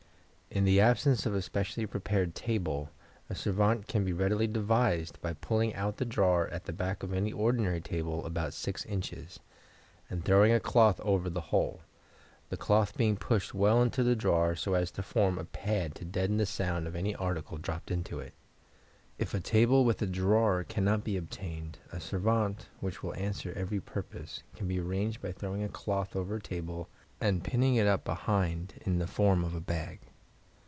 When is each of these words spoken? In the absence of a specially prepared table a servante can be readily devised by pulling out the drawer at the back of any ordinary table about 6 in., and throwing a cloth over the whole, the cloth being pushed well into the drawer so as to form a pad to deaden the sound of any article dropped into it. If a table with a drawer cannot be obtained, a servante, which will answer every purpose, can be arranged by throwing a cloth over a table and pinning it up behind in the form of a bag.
In 0.53 0.65
the 0.65 0.81
absence 0.81 1.25
of 1.25 1.33
a 1.33 1.41
specially 1.41 1.85
prepared 1.85 2.35
table 2.35 2.89
a 3.29 3.35
servante 3.35 3.85
can 3.87 4.03
be 4.03 4.11
readily 4.11 4.47
devised 4.47 5.21
by 5.21 5.31
pulling 5.31 5.73
out 5.75 5.95
the 5.95 6.03
drawer 6.03 6.49
at 6.49 6.65
the 6.65 6.73
back 6.73 7.03
of 7.03 7.13
any 7.13 7.31
ordinary 7.31 7.79
table 7.79 8.25
about 8.25 8.53
6 8.53 8.83
in., 8.83 9.01
and 10.09 10.25
throwing 10.25 10.51
a 10.51 10.59
cloth 10.59 10.99
over 10.99 11.29
the 11.29 11.39
whole, 11.39 11.79
the 12.49 12.57
cloth 12.57 12.97
being 12.97 13.15
pushed 13.15 13.53
well 13.53 13.81
into 13.81 14.03
the 14.03 14.13
drawer 14.13 14.53
so 14.53 14.73
as 14.73 14.91
to 14.91 15.01
form 15.01 15.37
a 15.39 15.45
pad 15.45 15.95
to 15.95 16.03
deaden 16.03 16.35
the 16.35 16.45
sound 16.45 16.85
of 16.85 16.97
any 16.97 17.15
article 17.15 17.57
dropped 17.57 17.89
into 17.89 18.19
it. 18.19 18.33
If 19.17 19.33
a 19.33 19.39
table 19.39 19.85
with 19.85 20.01
a 20.01 20.05
drawer 20.05 20.65
cannot 20.65 21.05
be 21.05 21.15
obtained, 21.15 21.77
a 21.93 22.01
servante, 22.01 22.65
which 22.81 23.01
will 23.01 23.13
answer 23.15 23.53
every 23.55 23.79
purpose, 23.79 24.43
can 24.57 24.67
be 24.67 24.81
arranged 24.81 25.21
by 25.21 25.31
throwing 25.31 25.63
a 25.63 25.69
cloth 25.69 26.13
over 26.13 26.35
a 26.35 26.41
table 26.41 26.89
and 27.21 27.41
pinning 27.41 27.75
it 27.75 27.87
up 27.87 28.03
behind 28.03 28.73
in 28.85 28.99
the 28.99 29.07
form 29.07 29.45
of 29.45 29.55
a 29.55 29.61
bag. 29.61 30.01